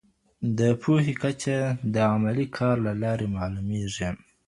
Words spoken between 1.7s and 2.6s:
د عملي